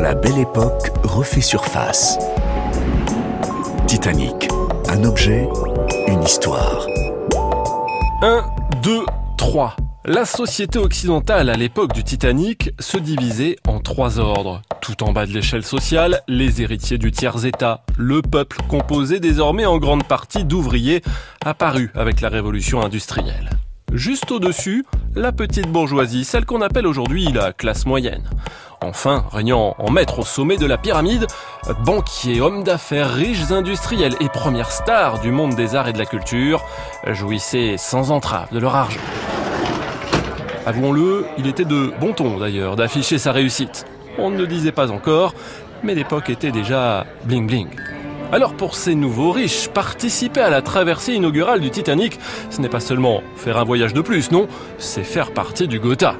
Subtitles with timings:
[0.00, 2.18] La belle époque refait surface.
[3.88, 4.48] Titanic,
[4.88, 5.48] un objet,
[6.06, 6.86] une histoire.
[8.22, 8.44] 1,
[8.82, 9.00] 2,
[9.36, 9.76] 3.
[10.04, 14.62] La société occidentale à l'époque du Titanic se divisait en trois ordres.
[14.80, 19.78] Tout en bas de l'échelle sociale, les héritiers du tiers-État, le peuple composé désormais en
[19.78, 21.02] grande partie d'ouvriers
[21.44, 23.50] apparus avec la révolution industrielle.
[23.92, 28.22] Juste au-dessus, la petite bourgeoisie, celle qu'on appelle aujourd'hui la classe moyenne.
[28.80, 31.26] Enfin, régnant en maître au sommet de la pyramide,
[31.84, 36.06] banquiers, hommes d'affaires, riches industriels et premières stars du monde des arts et de la
[36.06, 36.64] culture
[37.08, 39.00] jouissaient sans entrave de leur argent.
[40.64, 43.84] Avouons-le, il était de bon ton d'ailleurs d'afficher sa réussite.
[44.18, 45.34] On ne le disait pas encore,
[45.82, 47.68] mais l'époque était déjà bling bling.
[48.30, 52.18] Alors pour ces nouveaux riches, participer à la traversée inaugurale du Titanic,
[52.50, 56.14] ce n'est pas seulement faire un voyage de plus, non, c'est faire partie du Gotha.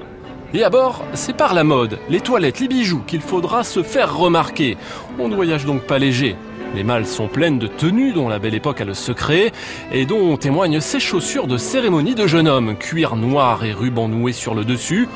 [0.55, 4.17] Et à bord, c'est par la mode, les toilettes, les bijoux qu'il faudra se faire
[4.17, 4.79] remarquer.
[5.19, 6.37] On ne voyage donc pas léger.
[6.75, 9.53] Les malles sont pleines de tenues dont la belle époque a le secret
[9.93, 14.33] et dont témoignent ces chaussures de cérémonie de jeune homme, cuir noir et ruban noué
[14.33, 15.09] sur le dessus.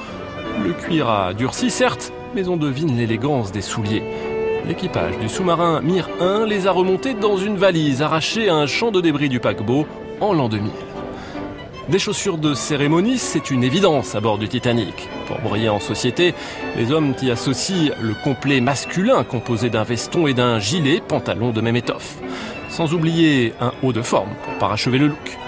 [0.63, 4.03] Le cuir a durci certes, mais on devine l'élégance des souliers.
[4.67, 8.93] L'équipage du sous-marin Mir 1 les a remontés dans une valise arrachée à un champ
[8.93, 9.87] de débris du paquebot
[10.21, 10.71] en l'an 2000.
[11.89, 15.09] Des chaussures de cérémonie, c'est une évidence à bord du Titanic.
[15.27, 16.33] Pour briller en société,
[16.77, 21.61] les hommes y associent le complet masculin composé d'un veston et d'un gilet, pantalon de
[21.61, 22.19] même étoffe.
[22.69, 25.39] Sans oublier un haut de forme pour parachever le look.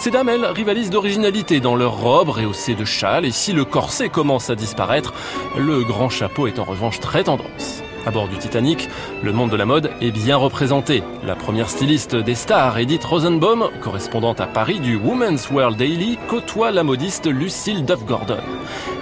[0.00, 4.08] Ces dames, elles, rivalisent d'originalité dans leurs robes rehaussées de châles et si le corset
[4.08, 5.14] commence à disparaître,
[5.56, 7.73] le grand chapeau est en revanche très tendance.
[8.06, 8.90] À bord du Titanic,
[9.22, 11.02] le monde de la mode est bien représenté.
[11.24, 16.70] La première styliste des stars, Edith Rosenbaum, correspondante à Paris du Women's World Daily, côtoie
[16.70, 18.42] la modiste Lucille Duff Gordon.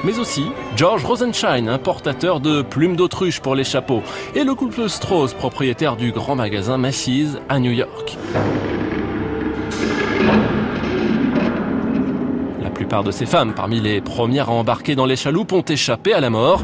[0.04, 0.44] Mais aussi
[0.76, 4.02] George Rosenshine, importateur de plumes d'autruche pour les chapeaux,
[4.36, 8.16] et le couple Strauss, propriétaire du grand magasin Macy's à New York.
[12.62, 16.14] La plupart de ces femmes, parmi les premières à embarquer dans les chaloupes, ont échappé
[16.14, 16.62] à la mort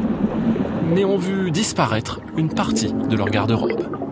[0.97, 4.08] ont vu disparaître une partie de leur garde-robe.